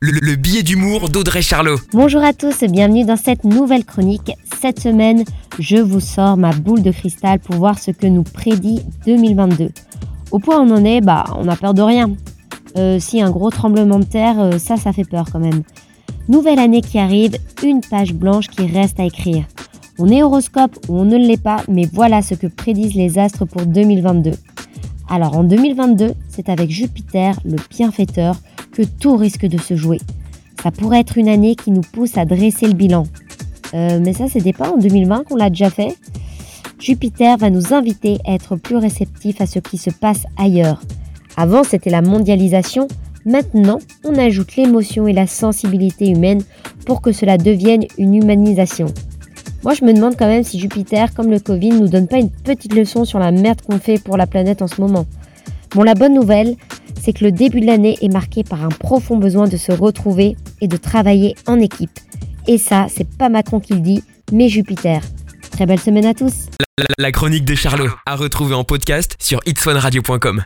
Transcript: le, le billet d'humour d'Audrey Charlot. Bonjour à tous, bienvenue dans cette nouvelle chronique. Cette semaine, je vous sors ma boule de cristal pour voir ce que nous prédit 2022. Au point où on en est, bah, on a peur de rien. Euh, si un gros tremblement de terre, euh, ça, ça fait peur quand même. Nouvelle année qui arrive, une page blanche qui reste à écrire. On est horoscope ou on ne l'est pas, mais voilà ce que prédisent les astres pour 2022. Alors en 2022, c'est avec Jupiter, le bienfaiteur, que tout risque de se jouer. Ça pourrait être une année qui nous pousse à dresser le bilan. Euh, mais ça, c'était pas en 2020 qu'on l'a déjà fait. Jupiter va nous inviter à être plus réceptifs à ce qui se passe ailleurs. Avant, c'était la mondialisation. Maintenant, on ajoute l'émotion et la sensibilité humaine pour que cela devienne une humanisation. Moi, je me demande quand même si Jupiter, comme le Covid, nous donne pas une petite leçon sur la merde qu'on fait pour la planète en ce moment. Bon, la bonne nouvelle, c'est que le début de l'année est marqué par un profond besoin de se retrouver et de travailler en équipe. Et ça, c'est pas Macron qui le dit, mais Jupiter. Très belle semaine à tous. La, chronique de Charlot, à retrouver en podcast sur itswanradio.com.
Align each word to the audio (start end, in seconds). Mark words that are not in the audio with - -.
le, 0.00 0.12
le 0.12 0.34
billet 0.36 0.62
d'humour 0.62 1.10
d'Audrey 1.10 1.42
Charlot. 1.42 1.76
Bonjour 1.92 2.22
à 2.22 2.32
tous, 2.32 2.64
bienvenue 2.64 3.04
dans 3.04 3.16
cette 3.16 3.44
nouvelle 3.44 3.84
chronique. 3.84 4.32
Cette 4.60 4.80
semaine, 4.80 5.24
je 5.58 5.76
vous 5.76 6.00
sors 6.00 6.38
ma 6.38 6.52
boule 6.52 6.82
de 6.82 6.90
cristal 6.90 7.38
pour 7.38 7.56
voir 7.56 7.78
ce 7.78 7.90
que 7.90 8.06
nous 8.06 8.22
prédit 8.22 8.80
2022. 9.04 9.68
Au 10.30 10.38
point 10.38 10.58
où 10.58 10.62
on 10.62 10.74
en 10.74 10.84
est, 10.86 11.02
bah, 11.02 11.24
on 11.36 11.48
a 11.48 11.56
peur 11.56 11.74
de 11.74 11.82
rien. 11.82 12.10
Euh, 12.78 12.98
si 12.98 13.20
un 13.20 13.30
gros 13.30 13.50
tremblement 13.50 13.98
de 13.98 14.04
terre, 14.04 14.40
euh, 14.40 14.58
ça, 14.58 14.78
ça 14.78 14.92
fait 14.94 15.04
peur 15.04 15.26
quand 15.30 15.40
même. 15.40 15.62
Nouvelle 16.28 16.60
année 16.60 16.80
qui 16.80 16.98
arrive, 16.98 17.36
une 17.62 17.82
page 17.82 18.14
blanche 18.14 18.46
qui 18.48 18.66
reste 18.66 19.00
à 19.00 19.04
écrire. 19.04 19.44
On 19.98 20.08
est 20.08 20.22
horoscope 20.22 20.78
ou 20.88 20.98
on 20.98 21.04
ne 21.04 21.18
l'est 21.18 21.42
pas, 21.42 21.62
mais 21.68 21.86
voilà 21.92 22.22
ce 22.22 22.34
que 22.34 22.46
prédisent 22.46 22.94
les 22.94 23.18
astres 23.18 23.44
pour 23.44 23.66
2022. 23.66 24.30
Alors 25.12 25.36
en 25.36 25.42
2022, 25.42 26.12
c'est 26.28 26.48
avec 26.48 26.70
Jupiter, 26.70 27.34
le 27.44 27.56
bienfaiteur, 27.68 28.36
que 28.72 28.82
tout 28.82 29.16
risque 29.16 29.44
de 29.44 29.58
se 29.58 29.74
jouer. 29.74 29.98
Ça 30.62 30.70
pourrait 30.70 31.00
être 31.00 31.18
une 31.18 31.28
année 31.28 31.56
qui 31.56 31.72
nous 31.72 31.80
pousse 31.80 32.16
à 32.16 32.24
dresser 32.24 32.68
le 32.68 32.74
bilan. 32.74 33.02
Euh, 33.74 33.98
mais 34.00 34.12
ça, 34.12 34.28
c'était 34.28 34.52
pas 34.52 34.70
en 34.70 34.76
2020 34.76 35.24
qu'on 35.24 35.34
l'a 35.34 35.50
déjà 35.50 35.68
fait. 35.68 35.96
Jupiter 36.78 37.36
va 37.38 37.50
nous 37.50 37.74
inviter 37.74 38.18
à 38.24 38.34
être 38.34 38.54
plus 38.54 38.76
réceptifs 38.76 39.40
à 39.40 39.46
ce 39.46 39.58
qui 39.58 39.78
se 39.78 39.90
passe 39.90 40.26
ailleurs. 40.36 40.80
Avant, 41.36 41.64
c'était 41.64 41.90
la 41.90 42.02
mondialisation. 42.02 42.86
Maintenant, 43.26 43.80
on 44.04 44.14
ajoute 44.14 44.54
l'émotion 44.54 45.08
et 45.08 45.12
la 45.12 45.26
sensibilité 45.26 46.08
humaine 46.08 46.42
pour 46.86 47.02
que 47.02 47.10
cela 47.10 47.36
devienne 47.36 47.84
une 47.98 48.14
humanisation. 48.14 48.86
Moi, 49.62 49.74
je 49.74 49.84
me 49.84 49.92
demande 49.92 50.16
quand 50.16 50.26
même 50.26 50.42
si 50.42 50.58
Jupiter, 50.58 51.12
comme 51.12 51.30
le 51.30 51.38
Covid, 51.38 51.70
nous 51.70 51.88
donne 51.88 52.08
pas 52.08 52.18
une 52.18 52.30
petite 52.30 52.74
leçon 52.74 53.04
sur 53.04 53.18
la 53.18 53.30
merde 53.30 53.60
qu'on 53.60 53.78
fait 53.78 54.02
pour 54.02 54.16
la 54.16 54.26
planète 54.26 54.62
en 54.62 54.66
ce 54.66 54.80
moment. 54.80 55.06
Bon, 55.74 55.82
la 55.82 55.94
bonne 55.94 56.14
nouvelle, 56.14 56.56
c'est 57.00 57.12
que 57.12 57.24
le 57.24 57.30
début 57.30 57.60
de 57.60 57.66
l'année 57.66 57.98
est 58.00 58.12
marqué 58.12 58.42
par 58.42 58.64
un 58.64 58.68
profond 58.68 59.18
besoin 59.18 59.48
de 59.48 59.56
se 59.56 59.70
retrouver 59.70 60.36
et 60.62 60.68
de 60.68 60.76
travailler 60.76 61.36
en 61.46 61.60
équipe. 61.60 62.00
Et 62.46 62.56
ça, 62.56 62.86
c'est 62.88 63.08
pas 63.16 63.28
Macron 63.28 63.60
qui 63.60 63.74
le 63.74 63.80
dit, 63.80 64.02
mais 64.32 64.48
Jupiter. 64.48 65.02
Très 65.50 65.66
belle 65.66 65.80
semaine 65.80 66.06
à 66.06 66.14
tous. 66.14 66.46
La, 66.98 67.12
chronique 67.12 67.44
de 67.44 67.54
Charlot, 67.54 67.90
à 68.06 68.16
retrouver 68.16 68.54
en 68.54 68.64
podcast 68.64 69.16
sur 69.20 69.40
itswanradio.com. 69.44 70.38